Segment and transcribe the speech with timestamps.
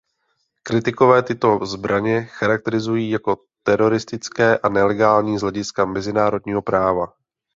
[0.63, 7.07] Kritikové tyto zbraně charakterizují jako teroristické a nelegální z hlediska mezinárodního práva.